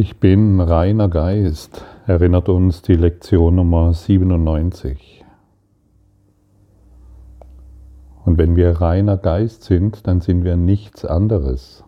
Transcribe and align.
Ich 0.00 0.18
bin 0.20 0.60
reiner 0.60 1.08
Geist, 1.08 1.84
erinnert 2.06 2.48
uns 2.48 2.82
die 2.82 2.94
Lektion 2.94 3.56
Nummer 3.56 3.92
97. 3.92 5.24
Und 8.24 8.38
wenn 8.38 8.54
wir 8.54 8.80
reiner 8.80 9.16
Geist 9.16 9.64
sind, 9.64 10.06
dann 10.06 10.20
sind 10.20 10.44
wir 10.44 10.56
nichts 10.56 11.04
anderes. 11.04 11.82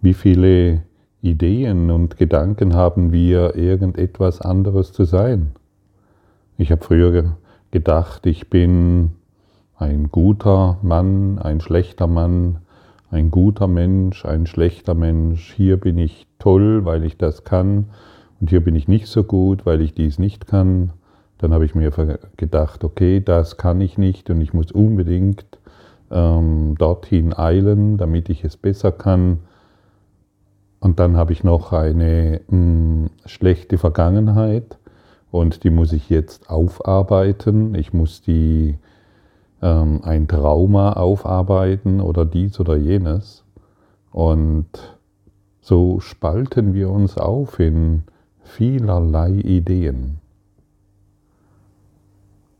Wie 0.00 0.14
viele 0.14 0.84
Ideen 1.20 1.90
und 1.90 2.16
Gedanken 2.16 2.76
haben 2.76 3.10
wir, 3.10 3.56
irgendetwas 3.56 4.40
anderes 4.40 4.92
zu 4.92 5.02
sein? 5.02 5.50
Ich 6.58 6.70
habe 6.70 6.84
früher 6.84 7.38
gedacht, 7.72 8.24
ich 8.24 8.50
bin 8.50 9.16
ein 9.74 10.12
guter 10.12 10.78
Mann, 10.82 11.40
ein 11.40 11.60
schlechter 11.60 12.06
Mann, 12.06 12.60
ein 13.10 13.30
guter 13.30 13.66
Mensch, 13.66 14.24
ein 14.24 14.46
schlechter 14.46 14.94
Mensch, 14.94 15.52
hier 15.52 15.78
bin 15.78 15.98
ich 15.98 16.26
toll, 16.38 16.84
weil 16.84 17.04
ich 17.04 17.16
das 17.16 17.44
kann 17.44 17.86
und 18.40 18.50
hier 18.50 18.62
bin 18.62 18.74
ich 18.76 18.88
nicht 18.88 19.06
so 19.06 19.24
gut, 19.24 19.66
weil 19.66 19.80
ich 19.80 19.94
dies 19.94 20.18
nicht 20.18 20.46
kann. 20.46 20.92
Dann 21.38 21.52
habe 21.52 21.64
ich 21.64 21.74
mir 21.74 21.90
gedacht, 22.36 22.84
okay, 22.84 23.20
das 23.20 23.56
kann 23.56 23.80
ich 23.80 23.98
nicht 23.98 24.30
und 24.30 24.40
ich 24.40 24.52
muss 24.52 24.72
unbedingt 24.72 25.44
ähm, 26.10 26.74
dorthin 26.78 27.36
eilen, 27.36 27.96
damit 27.96 28.28
ich 28.28 28.44
es 28.44 28.56
besser 28.56 28.92
kann. 28.92 29.40
Und 30.80 30.98
dann 30.98 31.16
habe 31.16 31.32
ich 31.32 31.44
noch 31.44 31.72
eine 31.72 32.40
mh, 32.48 32.56
hm, 32.56 33.10
schlechte 33.26 33.78
Vergangenheit 33.78 34.78
und 35.30 35.64
die 35.64 35.70
muss 35.70 35.92
ich 35.92 36.10
jetzt 36.10 36.50
aufarbeiten. 36.50 37.74
Ich 37.74 37.92
muss 37.92 38.22
die 38.22 38.76
ähm, 39.62 40.00
ein 40.04 40.28
Trauma 40.28 40.94
aufarbeiten 40.94 42.00
oder 42.00 42.24
dies 42.24 42.58
oder 42.60 42.76
jenes. 42.76 43.44
Und 44.10 44.68
so 45.60 46.00
spalten 46.00 46.74
wir 46.74 46.90
uns 46.90 47.16
auf 47.16 47.60
in 47.60 48.04
vielerlei 48.42 49.30
Ideen. 49.30 50.18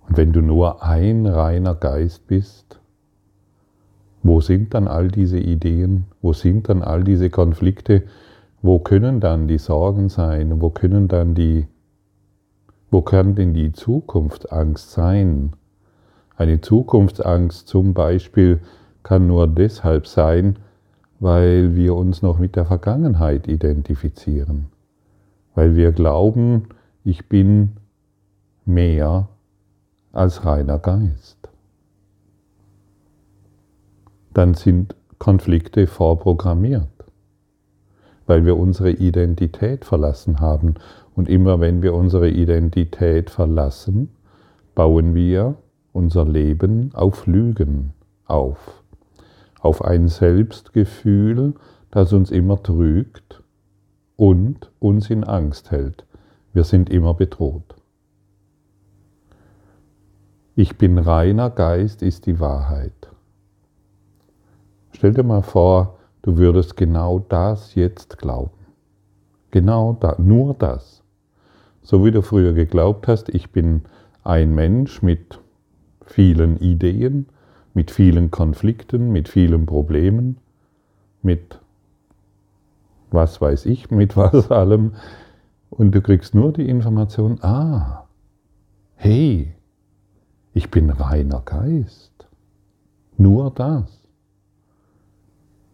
Und 0.07 0.17
wenn 0.17 0.33
du 0.33 0.43
nur 0.43 0.83
ein 0.83 1.27
reiner 1.27 1.75
Geist 1.75 2.27
bist, 2.27 2.81
wo 4.23 4.41
sind 4.41 4.75
dann 4.75 4.87
all 4.87 5.09
diese 5.09 5.39
Ideen? 5.39 6.05
Wo 6.21 6.33
sind 6.33 6.69
dann 6.69 6.83
all 6.83 7.05
diese 7.05 7.31
Konflikte? 7.31 8.03
Wo 8.61 8.79
können 8.79 9.21
dann 9.21 9.49
die 9.49 9.59
Sorgen 9.59 10.11
sein? 10.11 10.61
Wo 10.61 10.69
können 10.71 11.09
dann 11.09 11.35
die, 11.35 11.67
wo 12.91 13.01
kann 13.01 13.35
denn 13.35 13.55
die 13.55 13.73
Zukunftsangst 13.73 14.91
sein? 14.91 15.55
Eine 16.41 16.63
Zukunftsangst 16.63 17.69
zum 17.69 17.93
Beispiel 17.93 18.61
kann 19.03 19.27
nur 19.27 19.47
deshalb 19.47 20.07
sein, 20.07 20.59
weil 21.19 21.77
wir 21.77 21.95
uns 21.95 22.23
noch 22.23 22.39
mit 22.39 22.57
der 22.57 22.65
Vergangenheit 22.65 23.47
identifizieren, 23.47 24.69
weil 25.55 25.77
wir 25.77 25.93
glauben, 25.93 26.71
ich 27.05 27.29
bin 27.29 27.73
mehr 28.65 29.29
als 30.13 30.47
reiner 30.47 30.79
Geist. 30.79 31.37
Dann 34.33 34.55
sind 34.55 34.97
Konflikte 35.19 35.87
vorprogrammiert, 35.87 37.05
weil 38.27 38.47
wir 38.47 38.57
unsere 38.57 38.93
Identität 38.93 39.85
verlassen 39.85 40.41
haben. 40.41 40.77
Und 41.15 41.29
immer 41.29 41.61
wenn 41.61 41.83
wir 41.83 41.93
unsere 41.93 42.31
Identität 42.31 43.29
verlassen, 43.29 44.09
bauen 44.75 45.15
wir 45.15 45.57
unser 45.93 46.25
Leben 46.25 46.91
auf 46.95 47.27
Lügen 47.27 47.93
auf, 48.27 48.83
auf 49.61 49.85
ein 49.85 50.09
Selbstgefühl, 50.09 51.55
das 51.91 52.13
uns 52.13 52.31
immer 52.31 52.63
trügt 52.63 53.43
und 54.17 54.71
uns 54.79 55.11
in 55.11 55.25
Angst 55.25 55.71
hält. 55.71 56.07
Wir 56.53 56.65
sind 56.65 56.91
immer 56.91 57.15
bedroht. 57.15 57.75
Ich 60.55 60.77
bin 60.79 60.99
reiner 60.99 61.51
Geist 61.51 62.03
ist 62.03 62.27
die 62.27 62.39
Wahrheit. 62.39 63.11
Stell 64.93 65.13
dir 65.13 65.23
mal 65.23 65.43
vor, 65.43 65.99
du 66.23 66.37
würdest 66.37 66.77
genau 66.77 67.19
das 67.19 67.75
jetzt 67.75 68.19
glauben. 68.19 68.51
Genau 69.51 69.97
da, 69.99 70.17
nur 70.19 70.55
das. 70.55 71.03
So 71.83 72.05
wie 72.05 72.11
du 72.11 72.23
früher 72.23 72.53
geglaubt 72.53 73.09
hast, 73.09 73.31
ich 73.31 73.51
bin 73.51 73.83
ein 74.23 74.55
Mensch 74.55 75.03
mit 75.03 75.41
vielen 76.11 76.57
Ideen, 76.59 77.27
mit 77.73 77.91
vielen 77.91 78.31
Konflikten, 78.31 79.13
mit 79.13 79.29
vielen 79.29 79.65
Problemen, 79.67 80.39
mit 81.23 81.61
was 83.11 83.41
weiß 83.41 83.67
ich, 83.67 83.91
mit 83.91 84.17
was 84.17 84.51
allem. 84.51 84.95
Und 85.71 85.95
du 85.95 86.03
kriegst 86.03 86.35
nur 86.35 86.53
die 86.53 86.69
Information, 86.69 87.39
ah, 87.43 88.09
hey, 88.97 89.55
ich 90.53 90.71
bin 90.71 90.91
reiner 90.91 91.43
Geist. 91.45 92.29
Nur 93.17 93.51
das. 93.51 94.03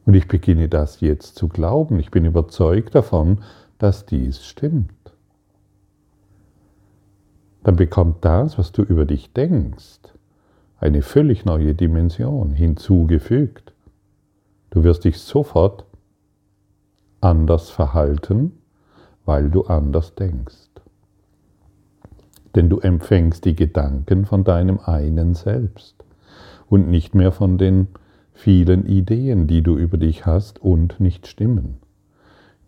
Und 0.04 0.14
ich 0.14 0.28
beginne 0.28 0.68
das 0.68 1.00
jetzt 1.00 1.36
zu 1.36 1.48
glauben. 1.48 1.98
Ich 1.98 2.10
bin 2.10 2.24
überzeugt 2.24 2.94
davon, 2.94 3.38
dass 3.78 4.06
dies 4.06 4.44
stimmt. 4.44 4.92
Dann 7.64 7.76
bekommt 7.76 8.24
das, 8.24 8.58
was 8.58 8.70
du 8.70 8.82
über 8.82 9.06
dich 9.06 9.32
denkst, 9.32 10.15
eine 10.78 11.02
völlig 11.02 11.44
neue 11.44 11.74
Dimension 11.74 12.50
hinzugefügt. 12.50 13.72
Du 14.70 14.84
wirst 14.84 15.04
dich 15.04 15.18
sofort 15.18 15.86
anders 17.20 17.70
verhalten, 17.70 18.52
weil 19.24 19.50
du 19.50 19.64
anders 19.64 20.14
denkst. 20.14 20.70
Denn 22.54 22.68
du 22.68 22.78
empfängst 22.80 23.44
die 23.44 23.56
Gedanken 23.56 24.24
von 24.24 24.44
deinem 24.44 24.78
einen 24.80 25.34
Selbst 25.34 26.04
und 26.68 26.88
nicht 26.88 27.14
mehr 27.14 27.32
von 27.32 27.58
den 27.58 27.88
vielen 28.32 28.86
Ideen, 28.86 29.46
die 29.46 29.62
du 29.62 29.76
über 29.76 29.96
dich 29.96 30.26
hast 30.26 30.60
und 30.60 31.00
nicht 31.00 31.26
stimmen. 31.26 31.78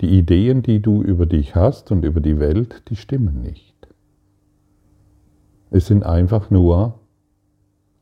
Die 0.01 0.19
Ideen, 0.19 0.63
die 0.63 0.81
du 0.81 1.03
über 1.03 1.27
dich 1.27 1.55
hast 1.55 1.91
und 1.91 2.05
über 2.05 2.21
die 2.21 2.39
Welt, 2.39 2.83
die 2.89 2.97
stimmen 2.97 3.43
nicht. 3.43 3.75
Es 5.71 5.87
sind 5.87 6.05
einfach 6.05 6.51
nur 6.51 6.99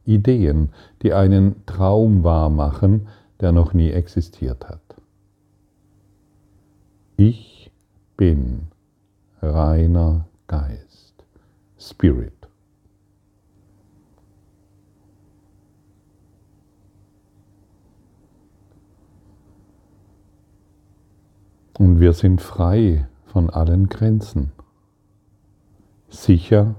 Ideen, 0.07 0.71
die 1.03 1.13
einen 1.13 1.67
Traum 1.67 2.25
wahr 2.25 2.49
machen, 2.49 3.09
der 3.41 3.53
noch 3.53 3.75
nie 3.75 3.91
existiert 3.91 4.69
hat. 4.69 4.81
Ich 7.17 7.71
bin 8.17 8.69
reiner 9.43 10.27
Geist, 10.47 11.15
Spirit. 11.79 12.33
Und 21.79 22.01
wir 22.01 22.15
sind 22.15 22.41
frei 22.41 23.07
von 23.27 23.51
allen 23.51 23.91
Grenzen, 23.91 24.53
sicher 26.09 26.77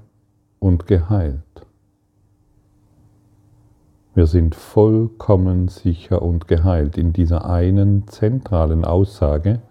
und 0.57 0.87
geheilt. 0.87 1.66
Wir 4.17 4.25
sind 4.25 4.55
vollkommen 4.55 5.67
sicher 5.67 6.23
und 6.23 6.47
geheilt 6.47 6.97
in 6.97 7.13
dieser 7.13 7.47
einen 7.47 8.07
zentralen 8.07 8.83
Aussage, 8.83 9.61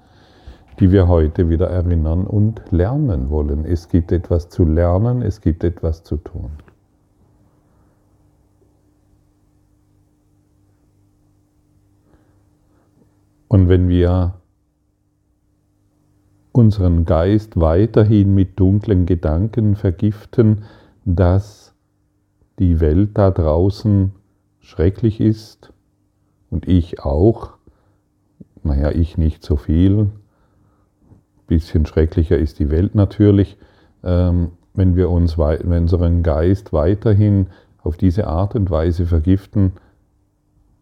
die 0.78 0.92
wir 0.92 1.08
heute 1.08 1.48
wieder 1.48 1.66
erinnern 1.68 2.28
und 2.28 2.62
lernen 2.70 3.28
wollen. 3.28 3.64
Es 3.64 3.88
gibt 3.88 4.12
etwas 4.12 4.48
zu 4.48 4.64
lernen, 4.64 5.20
es 5.22 5.40
gibt 5.40 5.64
etwas 5.64 6.04
zu 6.04 6.16
tun. 6.18 6.52
Und 13.48 13.68
wenn 13.68 13.88
wir 13.88 14.34
unseren 16.53 17.04
Geist 17.04 17.59
weiterhin 17.59 18.32
mit 18.32 18.60
dunklen 18.60 19.06
Gedanken 19.06 19.74
vergiften, 19.74 20.62
dass 21.04 21.74
die 22.60 22.78
Welt 22.78 23.18
da 23.18 23.32
draußen 23.32 24.12
schrecklich 24.66 25.21
ist 25.21 25.72
und 26.51 26.66
ich 26.66 27.01
auch, 27.01 27.53
naja, 28.65 28.91
ich 28.91 29.16
nicht 29.16 29.45
so 29.45 29.54
viel, 29.54 30.10
bisschen 31.47 31.86
schrecklicher 31.86 32.36
ist 32.36 32.59
die 32.59 32.68
Welt 32.68 32.97
natürlich, 32.97 33.57
ähm, 34.03 34.51
wenn 34.74 34.97
wir 34.97 35.09
uns, 35.10 35.39
wenn 35.39 35.83
unseren 35.83 36.24
Geist 36.24 36.72
weiterhin 36.72 37.47
auf 37.78 37.97
diese 37.97 38.27
Art 38.27 38.57
und 38.57 38.68
Weise 38.68 39.07
vergiften, 39.07 39.72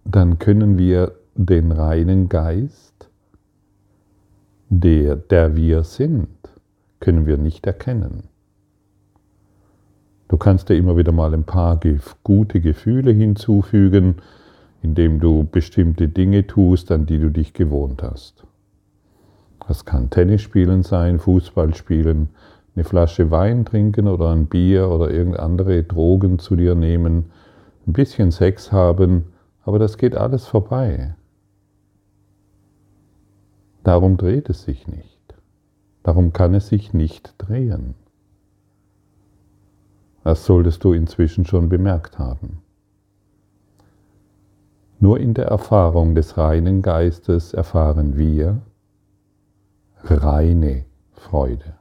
dann 0.07 0.39
können 0.39 0.79
wir 0.79 1.13
den 1.35 1.71
reinen 1.71 2.31
Geist, 2.31 3.11
der, 4.71 5.15
der 5.17 5.57
wir 5.57 5.85
sind, 5.85 6.29
können 7.01 7.27
wir 7.27 7.37
nicht 7.37 7.67
erkennen. 7.67 8.23
Du 10.35 10.39
kannst 10.39 10.69
dir 10.69 10.75
immer 10.75 10.97
wieder 10.97 11.13
mal 11.13 11.33
ein 11.33 11.45
paar 11.45 11.79
gute 12.25 12.61
Gefühle 12.61 13.13
hinzufügen, 13.13 14.17
indem 14.83 15.21
du 15.21 15.45
bestimmte 15.45 16.09
Dinge 16.09 16.45
tust, 16.49 16.91
an 16.91 17.07
die 17.07 17.21
du 17.21 17.31
dich 17.31 17.53
gewohnt 17.53 18.03
hast. 18.03 18.45
Das 19.69 19.85
kann 19.85 20.11
Tennis 20.11 20.43
spielen 20.43 20.83
sein, 20.83 21.21
Fußball 21.21 21.73
spielen, 21.75 22.31
eine 22.75 22.83
Flasche 22.83 23.31
Wein 23.31 23.65
trinken 23.65 24.09
oder 24.09 24.31
ein 24.31 24.47
Bier 24.47 24.89
oder 24.89 25.09
irgendeine 25.13 25.45
andere 25.45 25.85
Drogen 25.85 26.41
zu 26.41 26.57
dir 26.57 26.75
nehmen, 26.75 27.27
ein 27.87 27.93
bisschen 27.93 28.33
Sex 28.33 28.73
haben, 28.73 29.27
aber 29.63 29.79
das 29.79 29.99
geht 29.99 30.17
alles 30.17 30.49
vorbei. 30.49 31.15
Darum 33.85 34.17
dreht 34.17 34.51
es 34.51 34.65
sich 34.65 34.89
nicht. 34.89 35.35
Darum 36.03 36.33
kann 36.33 36.55
es 36.55 36.67
sich 36.67 36.93
nicht 36.93 37.37
drehen. 37.39 37.95
Das 40.25 40.47
solltest 40.47 40.82
du 40.82 40.94
inzwischen 40.94 41.44
schon 41.44 41.69
bemerkt 41.69 42.19
haben. 42.19 42.62
Nur 44.99 45.21
in 45.21 45.35
der 45.35 45.47
Erfahrung 45.47 46.15
des 46.15 46.38
reinen 46.38 46.81
Geistes 46.81 47.53
erfahren 47.53 48.17
wir 48.17 48.62
reine 50.03 50.87
Freude. 51.12 51.75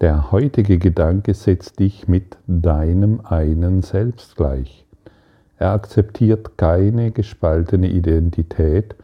Der 0.00 0.32
heutige 0.32 0.78
Gedanke 0.78 1.34
setzt 1.34 1.78
dich 1.78 2.08
mit 2.08 2.38
deinem 2.46 3.20
einen 3.24 3.82
Selbst 3.82 4.36
gleich. 4.36 4.86
Er 5.58 5.72
akzeptiert 5.72 6.56
keine 6.56 7.10
gespaltene 7.10 7.90
Identität 7.90 8.94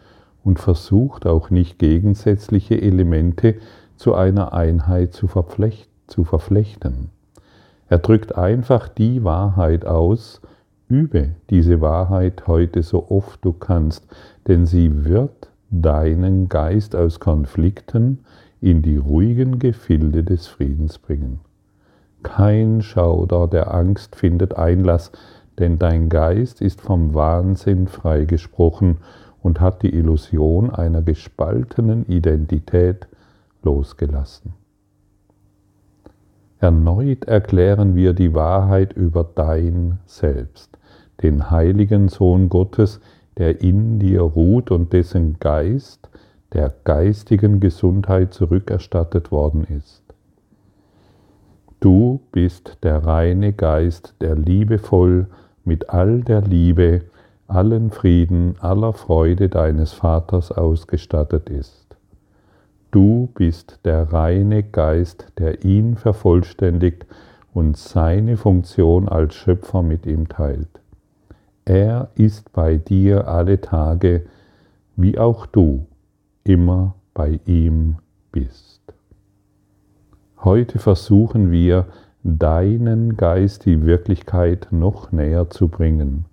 und 0.42 0.60
versucht 0.60 1.26
auch 1.26 1.50
nicht 1.50 1.78
gegensätzliche 1.78 2.80
Elemente 2.80 3.56
zu 3.96 4.14
einer 4.14 4.52
Einheit 4.52 5.12
zu, 5.12 5.26
verflechten. 5.26 5.93
Er 7.88 7.98
drückt 7.98 8.36
einfach 8.36 8.88
die 8.88 9.24
Wahrheit 9.24 9.84
aus, 9.84 10.40
Übe 10.88 11.30
diese 11.48 11.80
Wahrheit 11.80 12.46
heute 12.46 12.82
so 12.82 13.10
oft 13.10 13.44
du 13.44 13.52
kannst, 13.52 14.06
denn 14.46 14.66
sie 14.66 15.04
wird 15.04 15.50
deinen 15.70 16.48
Geist 16.48 16.94
aus 16.94 17.20
Konflikten 17.20 18.20
in 18.60 18.82
die 18.82 18.98
ruhigen 18.98 19.58
Gefilde 19.58 20.24
des 20.24 20.46
Friedens 20.46 20.98
bringen. 20.98 21.40
Kein 22.22 22.82
Schauder 22.82 23.48
der 23.48 23.74
Angst 23.74 24.16
findet 24.16 24.56
Einlass, 24.56 25.10
denn 25.58 25.78
dein 25.78 26.08
Geist 26.08 26.60
ist 26.60 26.80
vom 26.80 27.14
Wahnsinn 27.14 27.86
freigesprochen 27.86 28.98
und 29.42 29.60
hat 29.60 29.82
die 29.82 29.94
Illusion 29.94 30.70
einer 30.70 31.02
gespaltenen 31.02 32.06
Identität 32.06 33.06
losgelassen. 33.62 34.54
Erneut 36.64 37.26
erklären 37.26 37.94
wir 37.94 38.14
die 38.14 38.32
Wahrheit 38.32 38.94
über 38.94 39.22
dein 39.22 39.98
Selbst, 40.06 40.78
den 41.22 41.50
heiligen 41.50 42.08
Sohn 42.08 42.48
Gottes, 42.48 43.00
der 43.36 43.60
in 43.60 43.98
dir 43.98 44.22
ruht 44.22 44.70
und 44.70 44.94
dessen 44.94 45.38
Geist 45.40 46.08
der 46.54 46.72
geistigen 46.84 47.60
Gesundheit 47.60 48.32
zurückerstattet 48.32 49.30
worden 49.30 49.64
ist. 49.64 50.02
Du 51.80 52.20
bist 52.32 52.78
der 52.82 53.04
reine 53.04 53.52
Geist, 53.52 54.14
der 54.22 54.34
liebevoll 54.34 55.26
mit 55.66 55.90
all 55.90 56.22
der 56.22 56.40
Liebe, 56.40 57.02
allen 57.46 57.90
Frieden, 57.90 58.54
aller 58.60 58.94
Freude 58.94 59.50
deines 59.50 59.92
Vaters 59.92 60.50
ausgestattet 60.50 61.50
ist. 61.50 61.83
Du 62.94 63.28
bist 63.34 63.80
der 63.84 64.12
reine 64.12 64.62
Geist, 64.62 65.26
der 65.38 65.64
ihn 65.64 65.96
vervollständigt 65.96 67.06
und 67.52 67.76
seine 67.76 68.36
Funktion 68.36 69.08
als 69.08 69.34
Schöpfer 69.34 69.82
mit 69.82 70.06
ihm 70.06 70.28
teilt. 70.28 70.68
Er 71.64 72.10
ist 72.14 72.52
bei 72.52 72.76
dir 72.76 73.26
alle 73.26 73.60
Tage, 73.60 74.26
wie 74.94 75.18
auch 75.18 75.46
du 75.46 75.88
immer 76.44 76.94
bei 77.14 77.40
ihm 77.46 77.96
bist. 78.30 78.80
Heute 80.44 80.78
versuchen 80.78 81.50
wir, 81.50 81.86
deinen 82.22 83.16
Geist 83.16 83.66
die 83.66 83.84
Wirklichkeit 83.84 84.68
noch 84.70 85.10
näher 85.10 85.50
zu 85.50 85.66
bringen. 85.66 86.26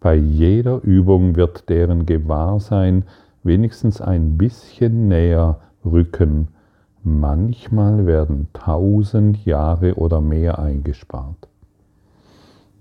Bei 0.00 0.16
jeder 0.16 0.82
Übung 0.82 1.36
wird 1.36 1.68
deren 1.68 2.04
Gewahrsein 2.04 3.04
wenigstens 3.42 4.00
ein 4.00 4.36
bisschen 4.38 5.08
näher 5.08 5.58
rücken. 5.84 6.48
Manchmal 7.02 8.06
werden 8.06 8.48
tausend 8.52 9.44
Jahre 9.44 9.94
oder 9.94 10.20
mehr 10.20 10.58
eingespart. 10.58 11.48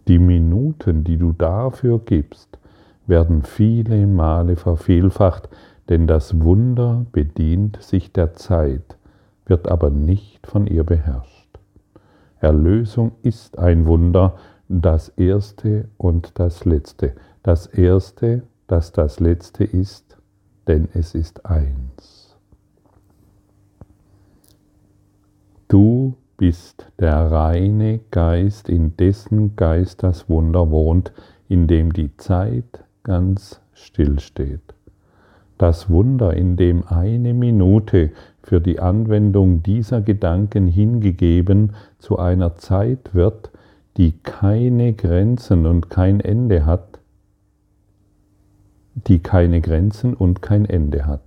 Die 0.07 0.19
Minuten, 0.19 1.03
die 1.03 1.17
du 1.17 1.31
dafür 1.31 1.99
gibst, 1.99 2.59
werden 3.07 3.43
viele 3.43 4.07
Male 4.07 4.55
vervielfacht, 4.55 5.49
denn 5.89 6.07
das 6.07 6.41
Wunder 6.41 7.05
bedient 7.11 7.81
sich 7.81 8.11
der 8.11 8.33
Zeit, 8.33 8.97
wird 9.45 9.69
aber 9.69 9.89
nicht 9.89 10.47
von 10.47 10.67
ihr 10.67 10.83
beherrscht. 10.83 11.59
Erlösung 12.39 13.11
ist 13.21 13.59
ein 13.59 13.85
Wunder, 13.85 14.35
das 14.67 15.09
erste 15.09 15.89
und 15.97 16.39
das 16.39 16.65
letzte. 16.65 17.13
Das 17.43 17.67
erste, 17.67 18.43
das 18.67 18.91
das 18.91 19.19
letzte 19.19 19.63
ist, 19.63 20.10
denn 20.67 20.87
es 20.93 21.15
ist 21.15 21.45
eins. 21.45 22.35
Du 25.67 26.15
bist 26.37 26.91
der 26.99 27.31
reine 27.31 27.99
Geist, 28.11 28.67
in 28.67 28.97
dessen 28.97 29.55
Geist 29.55 30.03
das 30.03 30.27
Wunder 30.27 30.71
wohnt, 30.71 31.13
in 31.47 31.67
dem 31.67 31.93
die 31.93 32.15
Zeit 32.17 32.83
ganz 33.03 33.61
still 33.73 34.19
steht. 34.19 34.73
Das 35.57 35.89
Wunder, 35.89 36.33
in 36.33 36.57
dem 36.57 36.83
eine 36.87 37.33
Minute 37.33 38.11
für 38.41 38.59
die 38.59 38.79
Anwendung 38.79 39.61
dieser 39.61 40.01
Gedanken 40.01 40.67
hingegeben 40.67 41.73
zu 41.99 42.17
einer 42.17 42.55
Zeit 42.55 43.13
wird, 43.13 43.51
die 43.97 44.13
keine 44.23 44.93
Grenzen 44.93 45.65
und 45.65 45.89
kein 45.89 46.19
Ende 46.19 46.65
hat, 46.65 47.00
die 48.95 49.19
keine 49.19 49.61
Grenzen 49.61 50.13
und 50.13 50.41
kein 50.41 50.65
Ende 50.65 51.05
hat. 51.05 51.21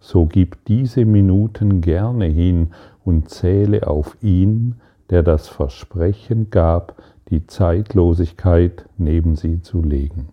So 0.00 0.26
gib 0.26 0.64
diese 0.64 1.04
Minuten 1.04 1.80
gerne 1.80 2.24
hin 2.26 2.68
und 3.04 3.28
zähle 3.28 3.86
auf 3.86 4.16
ihn, 4.22 4.76
der 5.10 5.22
das 5.22 5.48
Versprechen 5.48 6.50
gab, 6.50 7.02
die 7.28 7.46
Zeitlosigkeit 7.46 8.86
neben 8.96 9.36
sie 9.36 9.60
zu 9.62 9.82
legen. 9.82 10.28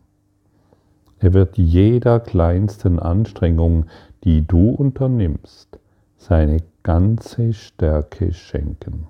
Er 1.19 1.33
wird 1.33 1.57
jeder 1.57 2.19
kleinsten 2.19 2.99
Anstrengung, 2.99 3.85
die 4.23 4.45
du 4.45 4.69
unternimmst, 4.69 5.79
seine 6.17 6.57
ganze 6.83 7.53
Stärke 7.53 8.33
schenken. 8.33 9.07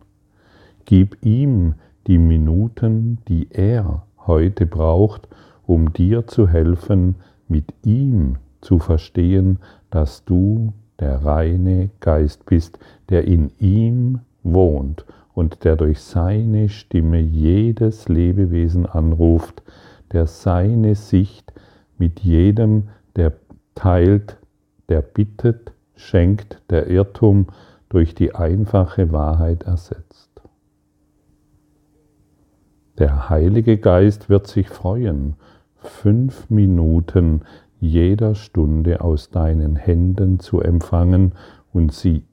Gib 0.86 1.18
ihm 1.24 1.76
die 2.08 2.18
Minuten, 2.18 3.20
die 3.28 3.48
er 3.52 4.04
heute 4.26 4.66
braucht, 4.66 5.28
um 5.66 5.92
dir 5.92 6.28
zu 6.28 6.48
helfen, 6.48 7.16
mit 7.48 7.74
ihm 7.84 8.38
zu 8.62 8.80
verstehen, 8.80 9.60
dass 9.90 10.26
du 10.26 10.74
der 11.00 11.24
reine 11.24 11.90
Geist 12.00 12.46
bist, 12.46 12.80
der 13.10 13.26
in 13.26 13.52
ihm 13.60 14.20
wohnt 14.44 15.06
und 15.34 15.64
der 15.64 15.76
durch 15.76 16.00
seine 16.02 16.70
Stimme 16.70 17.20
jedes 17.20 18.10
Lebewesen 18.10 18.86
anruft, 18.86 19.62
der 20.12 20.26
seine 20.26 20.96
Sicht 20.96 21.54
mit 21.98 22.22
jedem, 22.22 22.90
der 23.16 23.34
teilt, 23.76 24.38
der 24.90 25.02
bittet, 25.02 25.72
schenkt, 25.96 26.62
der 26.70 26.88
Irrtum 26.88 27.48
durch 27.90 28.16
die 28.16 28.34
einfache 28.36 29.12
Wahrheit 29.12 29.64
ersetzt. 29.64 30.42
Der 32.98 33.30
Heilige 33.30 33.78
Geist 33.78 34.30
wird 34.30 34.48
sich 34.48 34.70
freuen 34.70 35.36
fünf 35.80 36.50
Minuten 36.50 37.42
jeder 37.80 38.36
Stunde 38.36 39.02
aus 39.02 39.30
deinen 39.30 39.76
Händen 39.76 40.40
zu 40.40 40.62
empfangen 40.62 41.34
und 41.74 41.92
sie 41.94 42.24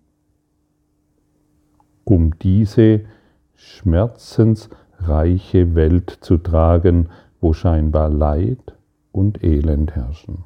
um 2.04 2.38
diese 2.38 3.00
schmerzensreiche 3.54 5.74
Welt 5.74 6.18
zu 6.20 6.36
tragen, 6.38 7.08
wo 7.40 7.52
scheinbar 7.52 8.10
Leid 8.10 8.76
und 9.12 9.42
Elend 9.42 9.96
herrschen. 9.96 10.44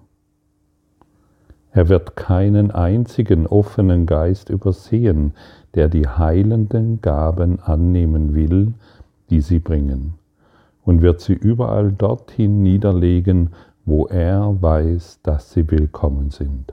Er 1.73 1.88
wird 1.88 2.17
keinen 2.17 2.71
einzigen 2.71 3.47
offenen 3.47 4.07
Geist 4.07 4.49
übersehen, 4.50 5.33
der 5.75 5.88
die 5.88 6.09
heilenden 6.09 7.00
Gaben 7.00 7.61
annehmen 7.61 8.35
will, 8.35 8.75
die 9.31 9.40
sie 9.40 9.59
bringen 9.59 10.17
und 10.88 11.02
wird 11.02 11.21
sie 11.21 11.35
überall 11.35 11.92
dorthin 11.92 12.62
niederlegen, 12.62 13.50
wo 13.85 14.07
er 14.07 14.57
weiß, 14.62 15.21
dass 15.23 15.52
sie 15.52 15.71
willkommen 15.71 16.30
sind. 16.30 16.73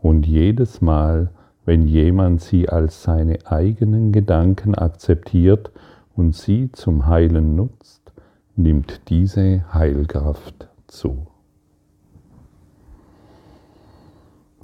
Und 0.00 0.26
jedes 0.26 0.80
Mal, 0.80 1.28
wenn 1.66 1.86
jemand 1.86 2.40
sie 2.40 2.70
als 2.70 3.02
seine 3.02 3.36
eigenen 3.44 4.10
Gedanken 4.10 4.74
akzeptiert 4.74 5.70
und 6.16 6.34
sie 6.34 6.72
zum 6.72 7.08
Heilen 7.08 7.56
nutzt, 7.56 8.10
nimmt 8.56 9.02
diese 9.10 9.70
Heilkraft 9.74 10.68
zu. 10.86 11.26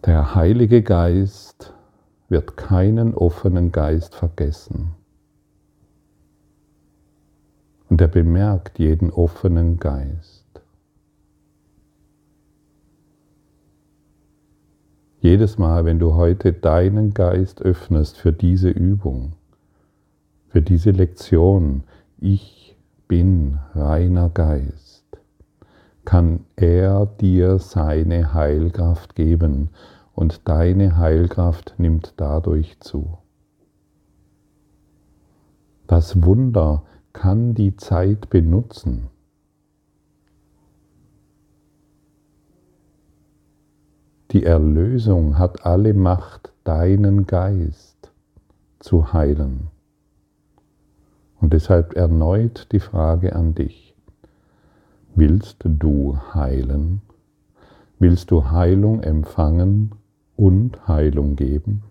Der 0.07 0.35
Heilige 0.35 0.83
Geist 0.83 1.75
wird 2.31 2.57
keinen 2.57 3.13
offenen 3.13 3.71
Geist 3.71 4.15
vergessen. 4.15 4.93
Und 7.93 8.01
er 8.01 8.09
bemerkt 8.09 8.79
jeden 8.79 9.11
offenen 9.11 9.77
Geist. 9.79 10.47
Jedes 15.21 15.59
Mal, 15.59 15.85
wenn 15.85 15.99
du 15.99 16.15
heute 16.15 16.55
deinen 16.55 17.13
Geist 17.13 17.61
öffnest 17.61 18.17
für 18.17 18.33
diese 18.33 18.71
Übung, 18.71 19.35
für 20.49 20.63
diese 20.63 20.91
Lektion, 20.91 21.83
ich 22.17 22.79
bin 23.09 23.59
reiner 23.75 24.31
Geist, 24.31 25.05
kann 26.07 26.47
er 26.57 27.05
dir 27.05 27.59
seine 27.59 28.33
Heilkraft 28.33 29.15
geben 29.15 29.69
und 30.15 30.49
deine 30.49 30.97
Heilkraft 30.97 31.75
nimmt 31.77 32.15
dadurch 32.17 32.81
zu. 32.81 33.19
Das 35.87 36.25
Wunder 36.25 36.85
kann 37.13 37.55
die 37.55 37.77
Zeit 37.77 38.31
benutzen. 38.31 39.09
Die 44.31 44.45
Erlösung 44.45 45.39
hat 45.39 45.67
alle 45.67 45.93
Macht, 45.93 46.53
deinen 46.65 47.27
Geist 47.27 48.11
zu 48.79 49.13
heilen. 49.13 49.69
Und 51.41 51.53
deshalb 51.53 51.95
erneut 51.95 52.69
die 52.73 52.81
Frage 52.81 53.35
an 53.35 53.55
dich. 53.55 53.95
Willst 55.15 55.59
du 55.65 56.17
heilen? 56.35 57.03
Willst 57.99 58.31
du 58.31 58.51
Heilung 58.51 59.03
empfangen 59.03 59.93
und 60.37 60.89
Heilung 60.89 61.37
geben? 61.37 61.83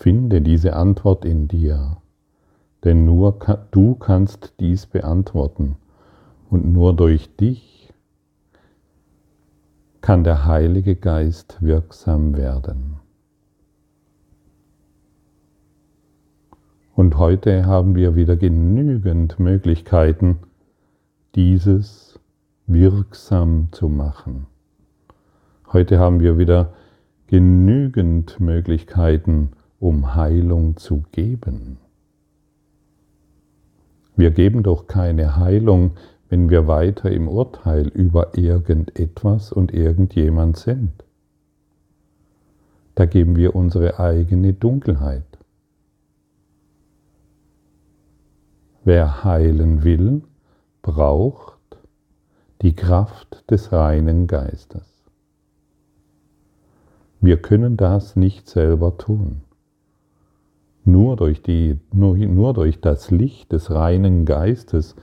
Finde 0.00 0.40
diese 0.40 0.76
Antwort 0.76 1.26
in 1.26 1.46
dir, 1.46 1.98
denn 2.84 3.04
nur 3.04 3.38
du 3.70 3.96
kannst 3.96 4.54
dies 4.58 4.86
beantworten 4.86 5.76
und 6.48 6.72
nur 6.72 6.96
durch 6.96 7.36
dich 7.36 7.92
kann 10.00 10.24
der 10.24 10.46
Heilige 10.46 10.96
Geist 10.96 11.58
wirksam 11.60 12.34
werden. 12.34 12.96
Und 16.94 17.18
heute 17.18 17.66
haben 17.66 17.94
wir 17.94 18.14
wieder 18.14 18.38
genügend 18.38 19.38
Möglichkeiten, 19.38 20.38
dieses 21.34 22.18
wirksam 22.66 23.68
zu 23.70 23.90
machen. 23.90 24.46
Heute 25.70 25.98
haben 25.98 26.20
wir 26.20 26.38
wieder 26.38 26.72
genügend 27.26 28.40
Möglichkeiten, 28.40 29.50
um 29.80 30.14
Heilung 30.14 30.76
zu 30.76 31.02
geben. 31.10 31.78
Wir 34.14 34.30
geben 34.30 34.62
doch 34.62 34.86
keine 34.86 35.36
Heilung, 35.36 35.92
wenn 36.28 36.50
wir 36.50 36.68
weiter 36.68 37.10
im 37.10 37.26
Urteil 37.26 37.88
über 37.88 38.36
irgendetwas 38.36 39.50
und 39.50 39.72
irgendjemand 39.72 40.58
sind. 40.58 40.92
Da 42.94 43.06
geben 43.06 43.34
wir 43.36 43.56
unsere 43.56 43.98
eigene 43.98 44.52
Dunkelheit. 44.52 45.24
Wer 48.84 49.24
heilen 49.24 49.82
will, 49.82 50.22
braucht 50.82 51.58
die 52.60 52.74
Kraft 52.74 53.50
des 53.50 53.72
reinen 53.72 54.26
Geistes. 54.26 55.02
Wir 57.22 57.40
können 57.40 57.76
das 57.76 58.16
nicht 58.16 58.48
selber 58.48 58.98
tun. 58.98 59.42
Nur 60.90 61.14
durch, 61.14 61.40
die, 61.40 61.78
nur, 61.92 62.16
nur 62.16 62.52
durch 62.52 62.80
das 62.80 63.12
Licht 63.12 63.52
des 63.52 63.70
reinen 63.70 64.24
Geistes, 64.24 64.96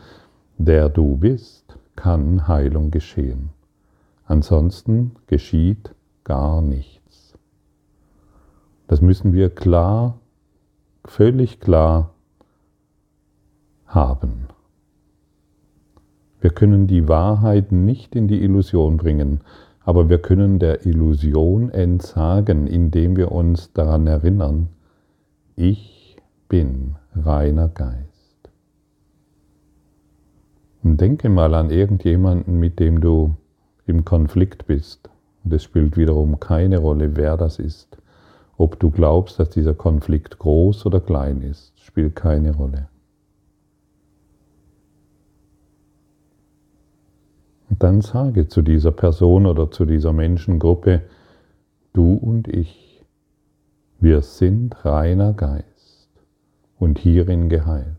der 0.57 0.89
du 0.89 1.15
bist, 1.15 1.77
kann 1.95 2.45
Heilung 2.49 2.91
geschehen. 2.91 3.51
Ansonsten 4.25 5.13
geschieht 5.27 5.95
gar 6.25 6.61
nichts. 6.61 7.37
Das 8.87 9.01
müssen 9.01 9.31
wir 9.31 9.49
klar, 9.49 10.19
völlig 11.05 11.61
klar 11.61 12.13
haben. 13.85 14.47
Wir 16.41 16.49
können 16.49 16.87
die 16.87 17.07
Wahrheit 17.07 17.71
nicht 17.71 18.13
in 18.13 18.27
die 18.27 18.43
Illusion 18.43 18.97
bringen, 18.97 19.39
aber 19.85 20.09
wir 20.09 20.19
können 20.19 20.59
der 20.59 20.85
Illusion 20.85 21.69
entsagen, 21.69 22.67
indem 22.67 23.15
wir 23.15 23.31
uns 23.31 23.71
daran 23.71 24.05
erinnern, 24.05 24.67
ich 25.57 26.15
bin 26.47 26.95
reiner 27.15 27.67
Geist. 27.67 28.05
Und 30.83 31.01
denke 31.01 31.29
mal 31.29 31.53
an 31.55 31.71
irgendjemanden, 31.71 32.59
mit 32.59 32.79
dem 32.79 33.01
du 33.01 33.33
im 33.87 34.05
Konflikt 34.05 34.67
bist. 34.67 35.09
Und 35.43 35.51
es 35.51 35.63
spielt 35.63 35.97
wiederum 35.97 36.39
keine 36.39 36.77
Rolle, 36.77 37.15
wer 37.15 37.37
das 37.37 37.57
ist. 37.57 37.97
Ob 38.57 38.79
du 38.79 38.91
glaubst, 38.91 39.39
dass 39.39 39.49
dieser 39.49 39.73
Konflikt 39.73 40.37
groß 40.37 40.85
oder 40.85 40.99
klein 40.99 41.41
ist, 41.41 41.73
spielt 41.79 42.15
keine 42.15 42.55
Rolle. 42.55 42.87
Und 47.69 47.81
dann 47.81 48.01
sage 48.01 48.47
zu 48.47 48.61
dieser 48.61 48.91
Person 48.91 49.47
oder 49.47 49.71
zu 49.71 49.85
dieser 49.85 50.13
Menschengruppe, 50.13 51.01
du 51.93 52.13
und 52.13 52.47
ich 52.47 52.86
wir 53.99 54.21
sind 54.21 54.85
reiner 54.85 55.33
Geist 55.33 56.09
und 56.77 56.99
hierin 56.99 57.49
geheilt. 57.49 57.95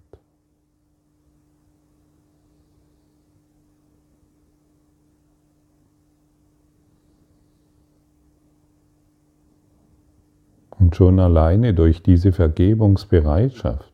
Und 10.78 10.94
schon 10.94 11.18
alleine 11.18 11.74
durch 11.74 12.02
diese 12.02 12.30
Vergebungsbereitschaft 12.32 13.92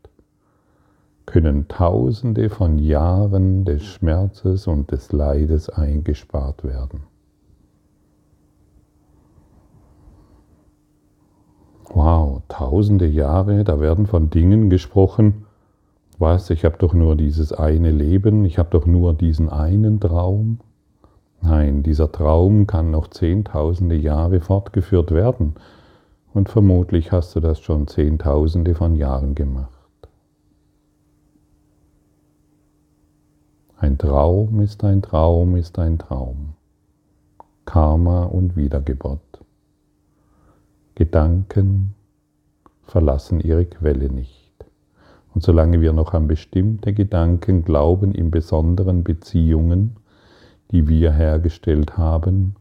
können 1.24 1.66
Tausende 1.68 2.50
von 2.50 2.78
Jahren 2.78 3.64
des 3.64 3.82
Schmerzes 3.82 4.66
und 4.66 4.92
des 4.92 5.10
Leides 5.10 5.70
eingespart 5.70 6.62
werden. 6.64 7.13
Wow, 11.94 12.42
tausende 12.48 13.06
Jahre, 13.06 13.62
da 13.62 13.78
werden 13.78 14.08
von 14.08 14.28
Dingen 14.28 14.68
gesprochen. 14.68 15.44
Was, 16.18 16.50
ich 16.50 16.64
habe 16.64 16.76
doch 16.76 16.92
nur 16.92 17.14
dieses 17.14 17.52
eine 17.52 17.92
Leben, 17.92 18.44
ich 18.44 18.58
habe 18.58 18.70
doch 18.70 18.84
nur 18.84 19.14
diesen 19.14 19.48
einen 19.48 20.00
Traum. 20.00 20.58
Nein, 21.40 21.84
dieser 21.84 22.10
Traum 22.10 22.66
kann 22.66 22.90
noch 22.90 23.06
zehntausende 23.06 23.94
Jahre 23.94 24.40
fortgeführt 24.40 25.12
werden. 25.12 25.54
Und 26.32 26.48
vermutlich 26.48 27.12
hast 27.12 27.36
du 27.36 27.40
das 27.40 27.60
schon 27.60 27.86
zehntausende 27.86 28.74
von 28.74 28.96
Jahren 28.96 29.36
gemacht. 29.36 29.70
Ein 33.76 33.98
Traum 33.98 34.60
ist 34.60 34.82
ein 34.82 35.00
Traum 35.00 35.54
ist 35.54 35.78
ein 35.78 35.98
Traum. 35.98 36.54
Karma 37.66 38.24
und 38.24 38.56
Wiedergeburt. 38.56 39.43
Gedanken 40.94 41.94
verlassen 42.84 43.40
ihre 43.40 43.66
Quelle 43.66 44.08
nicht. 44.10 44.52
Und 45.34 45.42
solange 45.42 45.80
wir 45.80 45.92
noch 45.92 46.14
an 46.14 46.28
bestimmte 46.28 46.92
Gedanken 46.92 47.64
glauben, 47.64 48.14
in 48.14 48.30
besonderen 48.30 49.02
Beziehungen, 49.02 49.96
die 50.70 50.86
wir 50.86 51.12
hergestellt 51.12 51.98
haben, 51.98 52.54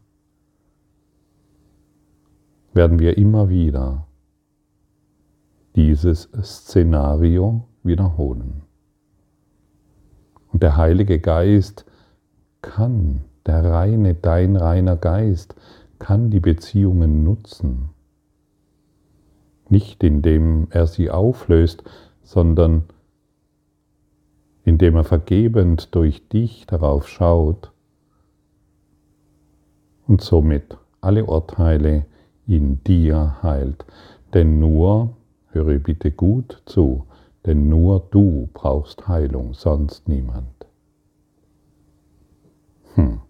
werden 2.72 2.98
wir 2.98 3.16
immer 3.16 3.48
wieder 3.48 4.08
dieses 5.76 6.28
Szenario 6.42 7.68
wiederholen. 7.84 8.62
Und 10.52 10.62
der 10.64 10.76
Heilige 10.76 11.20
Geist 11.20 11.84
kann, 12.62 13.20
der 13.46 13.64
reine, 13.64 14.14
dein 14.14 14.56
reiner 14.56 14.96
Geist, 14.96 15.54
kann 16.00 16.30
die 16.30 16.40
Beziehungen 16.40 17.22
nutzen 17.22 17.93
nicht 19.70 20.02
indem 20.02 20.68
er 20.70 20.86
sie 20.86 21.10
auflöst, 21.10 21.84
sondern 22.22 22.84
indem 24.64 24.96
er 24.96 25.04
vergebend 25.04 25.94
durch 25.94 26.28
dich 26.28 26.66
darauf 26.66 27.08
schaut 27.08 27.72
und 30.06 30.20
somit 30.20 30.76
alle 31.00 31.26
Urteile 31.26 32.06
in 32.46 32.82
dir 32.84 33.42
heilt. 33.42 33.84
Denn 34.32 34.58
nur, 34.58 35.16
höre 35.48 35.78
bitte 35.78 36.10
gut 36.10 36.62
zu, 36.66 37.06
denn 37.46 37.68
nur 37.68 38.00
du 38.10 38.48
brauchst 38.52 39.06
Heilung, 39.06 39.54
sonst 39.54 40.08
niemand. 40.08 40.66
Hm. 42.94 43.20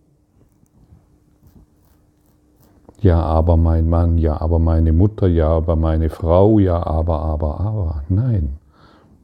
Ja, 3.04 3.20
aber 3.20 3.58
mein 3.58 3.90
Mann, 3.90 4.16
ja, 4.16 4.40
aber 4.40 4.58
meine 4.58 4.90
Mutter, 4.90 5.26
ja, 5.26 5.48
aber 5.48 5.76
meine 5.76 6.08
Frau, 6.08 6.58
ja, 6.58 6.86
aber, 6.86 7.20
aber, 7.20 7.60
aber. 7.60 8.02
Nein, 8.08 8.56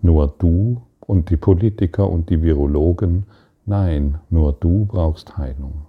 nur 0.02 0.34
du 0.36 0.82
und 1.06 1.30
die 1.30 1.38
Politiker 1.38 2.10
und 2.10 2.28
die 2.28 2.42
Virologen, 2.42 3.24
nein, 3.64 4.20
nur 4.28 4.52
du 4.52 4.84
brauchst 4.84 5.38
Heilung. 5.38 5.86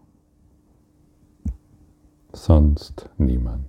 Sonst 2.32 3.10
niemand. 3.18 3.68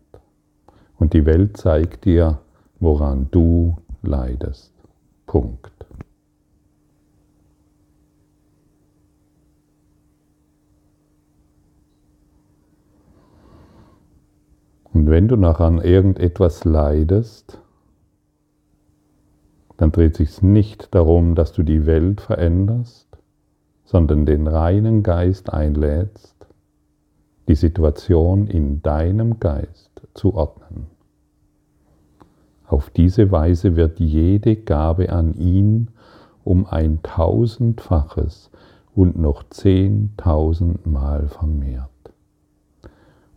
Und 1.01 1.15
die 1.15 1.27
Welt 1.27 1.57
zeigt 1.57 2.05
dir, 2.05 2.39
woran 2.79 3.27
du 3.33 3.77
leidest. 4.03 4.73
Punkt. 5.27 5.73
Wenn 15.13 15.29
du 15.29 15.37
nachher 15.37 15.67
an 15.67 15.79
irgendetwas 15.79 16.65
leidest, 16.65 17.61
dann 19.77 19.93
dreht 19.93 20.17
sich 20.17 20.41
nicht 20.41 20.95
darum, 20.95 21.35
dass 21.35 21.53
du 21.53 21.65
die 21.65 21.85
Welt 21.85 22.23
veränderst, 22.23 23.09
sondern 23.85 24.25
den 24.25 24.47
reinen 24.47 25.03
Geist 25.03 25.53
einlädst, 25.53 26.47
die 27.47 27.55
Situation 27.55 28.47
in 28.47 28.81
deinem 28.81 29.39
Geist 29.39 30.01
zu 30.15 30.33
ordnen. 30.33 30.87
Auf 32.67 32.89
diese 32.89 33.31
Weise 33.31 33.77
wird 33.77 34.01
jede 34.01 34.57
Gabe 34.57 35.13
an 35.13 35.35
ihn 35.35 35.89
um 36.43 36.65
ein 36.65 37.01
tausendfaches 37.03 38.51
und 38.95 39.19
noch 39.19 39.43
zehntausendmal 39.51 41.29
vermehrt. 41.29 41.92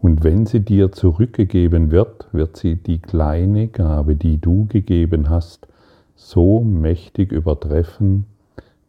Und 0.06 0.24
wenn 0.24 0.46
sie 0.46 0.60
dir 0.60 0.92
zurückgegeben 0.92 1.90
wird, 1.90 2.28
wird 2.32 2.58
sie 2.58 2.76
die 2.76 3.00
kleine 3.00 3.70
Gabe, 3.70 4.16
die 4.16 4.38
du 4.38 4.68
gegeben 4.68 5.32
hast, 5.32 5.68
so 6.16 6.60
mächtig 6.60 7.32
übertreffen, 7.32 8.28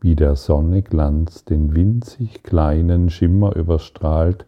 wie 0.02 0.14
der 0.14 0.36
Sonne 0.36 0.82
Glanz 0.82 1.46
den 1.46 1.74
winzig 1.74 2.42
kleinen 2.42 3.08
Schimmer 3.08 3.56
überstrahlt, 3.56 4.44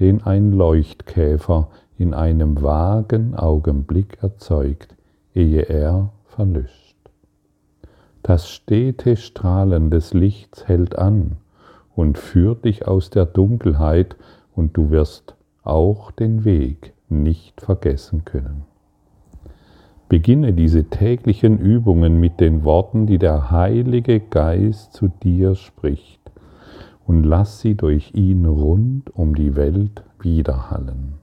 den 0.00 0.22
ein 0.22 0.52
Leuchtkäfer 0.52 1.68
in 1.98 2.14
einem 2.14 2.62
vagen 2.62 3.34
Augenblick 3.34 4.16
erzeugt, 4.22 4.96
ehe 5.34 5.68
er 5.68 6.12
verlöscht. 6.24 6.96
Das 8.22 8.48
stete 8.48 9.16
Strahlen 9.16 9.90
des 9.90 10.14
Lichts 10.14 10.66
hält 10.66 10.98
an 10.98 11.32
und 11.94 12.16
führt 12.16 12.64
dich 12.64 12.88
aus 12.88 13.10
der 13.10 13.26
Dunkelheit, 13.26 14.16
und 14.54 14.74
du 14.78 14.90
wirst 14.90 15.35
auch 15.66 16.10
den 16.10 16.44
Weg 16.44 16.94
nicht 17.08 17.60
vergessen 17.60 18.24
können. 18.24 18.64
Beginne 20.08 20.52
diese 20.52 20.84
täglichen 20.84 21.58
Übungen 21.58 22.20
mit 22.20 22.40
den 22.40 22.64
Worten, 22.64 23.06
die 23.06 23.18
der 23.18 23.50
Heilige 23.50 24.20
Geist 24.20 24.92
zu 24.92 25.08
dir 25.08 25.56
spricht, 25.56 26.20
und 27.06 27.24
lass 27.24 27.60
sie 27.60 27.74
durch 27.74 28.14
ihn 28.14 28.46
rund 28.46 29.14
um 29.14 29.34
die 29.34 29.56
Welt 29.56 30.04
widerhallen. 30.20 31.14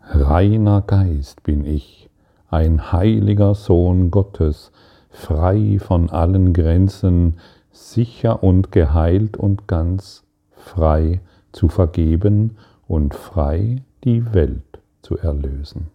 Reiner 0.00 0.80
Geist 0.82 1.42
bin 1.42 1.66
ich, 1.66 2.08
ein 2.48 2.92
heiliger 2.92 3.54
Sohn 3.54 4.10
Gottes, 4.10 4.72
frei 5.10 5.78
von 5.78 6.08
allen 6.08 6.54
Grenzen, 6.54 7.34
sicher 7.70 8.42
und 8.42 8.72
geheilt 8.72 9.36
und 9.36 9.68
ganz 9.68 10.24
frei 10.50 11.20
zu 11.52 11.68
vergeben 11.68 12.56
und 12.86 13.14
frei 13.14 13.82
die 14.04 14.32
Welt 14.34 14.80
zu 15.02 15.16
erlösen. 15.18 15.88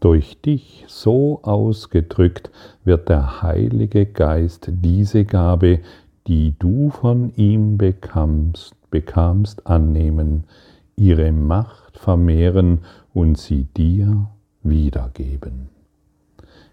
Durch 0.00 0.40
dich 0.40 0.84
so 0.88 1.40
ausgedrückt 1.42 2.50
wird 2.84 3.10
der 3.10 3.42
Heilige 3.42 4.06
Geist 4.06 4.70
diese 4.70 5.26
Gabe, 5.26 5.80
die 6.26 6.54
du 6.58 6.88
von 6.88 7.34
ihm 7.36 7.76
bekamst, 7.76 8.74
bekamst 8.90 9.66
annehmen, 9.66 10.44
ihre 10.96 11.32
Macht 11.32 11.98
vermehren 11.98 12.80
und 13.12 13.36
sie 13.36 13.64
dir 13.64 14.30
wiedergeben. 14.62 15.79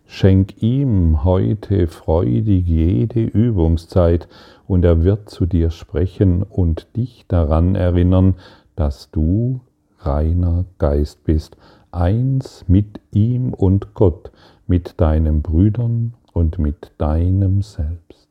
Schenk 0.09 0.63
ihm 0.63 1.23
heute 1.25 1.87
freudig 1.87 2.65
jede 2.65 3.21
Übungszeit, 3.21 4.27
und 4.65 4.83
er 4.83 5.03
wird 5.03 5.29
zu 5.29 5.45
dir 5.45 5.69
sprechen 5.69 6.43
und 6.43 6.87
dich 6.95 7.25
daran 7.27 7.75
erinnern, 7.75 8.35
dass 8.75 9.11
du 9.11 9.61
reiner 9.99 10.65
Geist 10.77 11.23
bist 11.23 11.57
eins 11.91 12.65
mit 12.67 12.99
ihm 13.11 13.53
und 13.53 13.93
Gott, 13.93 14.31
mit 14.65 14.99
deinen 14.99 15.41
Brüdern 15.41 16.13
und 16.33 16.59
mit 16.59 16.91
deinem 16.97 17.61
Selbst. 17.61 18.29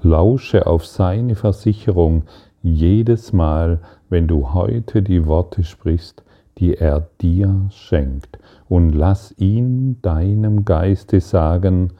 Lausche 0.00 0.66
auf 0.66 0.86
seine 0.86 1.34
Versicherung 1.34 2.24
jedes 2.62 3.32
Mal, 3.32 3.80
wenn 4.08 4.28
du 4.28 4.52
heute 4.52 5.02
die 5.02 5.26
Worte 5.26 5.64
sprichst, 5.64 6.22
die 6.58 6.74
er 6.74 7.08
dir 7.20 7.66
schenkt, 7.70 8.38
und 8.72 8.92
lass 8.92 9.34
ihn 9.36 10.00
deinem 10.00 10.64
Geiste 10.64 11.20
sagen, 11.20 11.92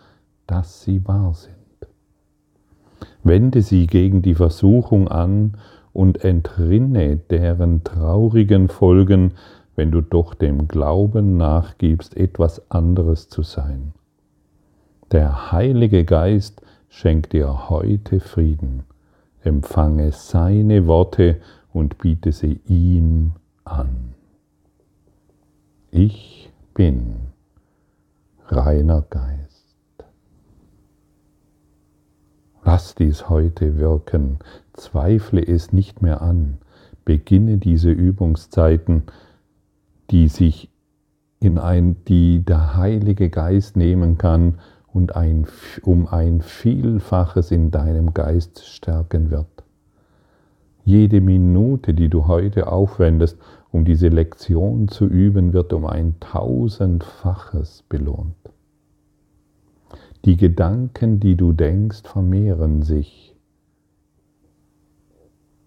dass 0.46 0.80
sie 0.82 1.06
wahr 1.06 1.34
sind. 1.34 1.54
Wende 3.22 3.60
sie 3.60 3.86
gegen 3.86 4.22
die 4.22 4.34
Versuchung 4.34 5.06
an 5.06 5.58
und 5.92 6.24
entrinne 6.24 7.18
deren 7.18 7.84
traurigen 7.84 8.70
Folgen, 8.70 9.32
wenn 9.76 9.90
du 9.90 10.00
doch 10.00 10.32
dem 10.32 10.66
Glauben 10.66 11.36
nachgibst, 11.36 12.16
etwas 12.16 12.70
anderes 12.70 13.28
zu 13.28 13.42
sein. 13.42 13.92
Der 15.10 15.52
Heilige 15.52 16.06
Geist 16.06 16.62
schenkt 16.88 17.34
dir 17.34 17.68
heute 17.68 18.18
Frieden. 18.18 18.84
Empfange 19.42 20.10
seine 20.12 20.86
Worte 20.86 21.36
und 21.70 21.98
biete 21.98 22.32
sie 22.32 22.62
ihm 22.64 23.32
an. 23.62 24.14
Ich 25.90 26.48
bin 26.74 27.16
reiner 28.48 29.02
Geist. 29.02 29.76
Lass 32.64 32.94
dies 32.94 33.28
heute 33.28 33.78
wirken, 33.78 34.38
zweifle 34.72 35.44
es 35.44 35.72
nicht 35.72 36.02
mehr 36.02 36.22
an, 36.22 36.58
beginne 37.04 37.58
diese 37.58 37.90
Übungszeiten 37.90 39.04
die 40.12 40.28
sich 40.28 40.70
in 41.40 41.58
ein, 41.58 41.96
die 42.06 42.44
der 42.44 42.76
Heilige 42.76 43.30
Geist 43.30 43.76
nehmen 43.76 44.18
kann 44.18 44.58
und 44.86 45.16
ein, 45.16 45.46
um 45.82 46.06
ein 46.06 46.42
Vielfaches 46.42 47.50
in 47.50 47.70
deinem 47.70 48.14
Geist 48.14 48.64
stärken 48.64 49.30
wird. 49.30 49.46
Jede 50.84 51.20
Minute, 51.20 51.94
die 51.94 52.08
du 52.08 52.26
heute 52.26 52.70
aufwendest, 52.70 53.38
um 53.72 53.86
diese 53.86 54.08
Lektion 54.08 54.86
zu 54.88 55.06
üben, 55.06 55.54
wird 55.54 55.72
um 55.72 55.86
ein 55.86 56.20
tausendfaches 56.20 57.84
belohnt. 57.88 58.36
Die 60.26 60.36
Gedanken, 60.36 61.18
die 61.18 61.36
du 61.36 61.52
denkst, 61.52 62.02
vermehren 62.02 62.82
sich, 62.82 63.34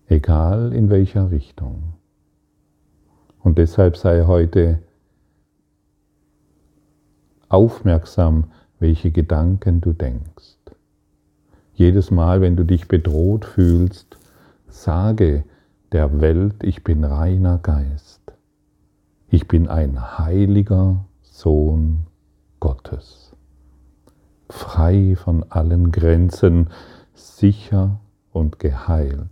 egal 0.08 0.72
in 0.72 0.90
welcher 0.90 1.32
Richtung. 1.32 1.94
Und 3.42 3.58
deshalb 3.58 3.98
sei 3.98 4.24
heute 4.26 4.80
aufmerksam, 7.50 8.46
welche 8.80 9.12
Gedanken 9.12 9.82
du 9.82 9.94
denkst. 9.94 10.58
Jedes 11.74 12.12
Mal, 12.12 12.40
wenn 12.40 12.56
du 12.56 12.64
dich 12.64 12.88
bedroht 12.88 13.46
fühlst, 13.46 14.18
sage 14.68 15.44
der 15.96 16.20
Welt, 16.20 16.62
ich 16.62 16.84
bin 16.84 17.06
reiner 17.06 17.58
Geist. 17.58 18.20
Ich 19.30 19.48
bin 19.48 19.70
ein 19.70 20.18
heiliger 20.18 21.06
Sohn 21.22 22.08
Gottes. 22.60 23.34
Frei 24.50 25.16
von 25.16 25.46
allen 25.50 25.94
Grenzen, 25.94 26.68
sicher 27.14 28.02
und 28.34 28.60
geheilt. 28.60 29.30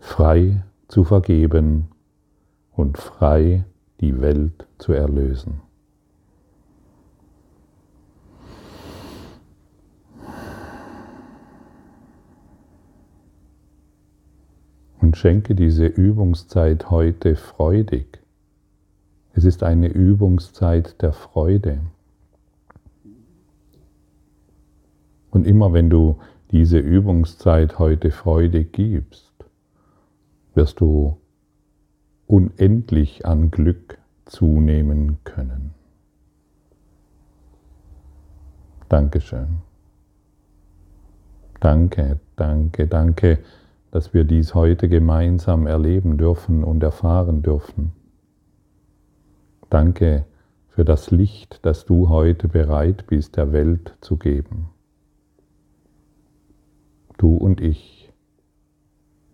frei 0.00 0.64
zu 0.88 1.04
vergeben 1.04 1.88
und 2.72 2.96
frei 2.96 3.66
die 4.00 4.22
Welt 4.22 4.66
zu 4.78 4.94
erlösen. 4.94 5.65
Schenke 15.16 15.54
diese 15.54 15.86
Übungszeit 15.86 16.90
heute 16.90 17.36
freudig. 17.36 18.18
Es 19.32 19.44
ist 19.44 19.62
eine 19.62 19.88
Übungszeit 19.88 21.00
der 21.00 21.12
Freude. 21.12 21.80
Und 25.30 25.46
immer 25.46 25.72
wenn 25.72 25.90
du 25.90 26.18
diese 26.50 26.78
Übungszeit 26.78 27.78
heute 27.78 28.10
freudig 28.10 28.72
gibst, 28.72 29.32
wirst 30.54 30.80
du 30.80 31.16
unendlich 32.26 33.26
an 33.26 33.50
Glück 33.50 33.98
zunehmen 34.26 35.18
können. 35.24 35.72
Dankeschön. 38.88 39.58
Danke, 41.60 42.20
danke, 42.36 42.86
danke, 42.86 43.38
dass 43.90 44.14
wir 44.14 44.24
dies 44.24 44.54
heute 44.54 44.88
gemeinsam 44.88 45.66
erleben 45.66 46.18
dürfen 46.18 46.64
und 46.64 46.82
erfahren 46.82 47.42
dürfen. 47.42 47.92
Danke 49.70 50.26
für 50.68 50.84
das 50.84 51.10
Licht, 51.10 51.60
das 51.62 51.86
du 51.86 52.08
heute 52.08 52.48
bereit 52.48 53.06
bist, 53.06 53.36
der 53.36 53.52
Welt 53.52 53.96
zu 54.00 54.16
geben. 54.16 54.68
Du 57.16 57.34
und 57.34 57.60
ich, 57.60 58.12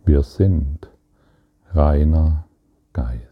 wir 0.05 0.23
sind 0.23 0.89
reiner 1.73 2.45
Geist. 2.93 3.32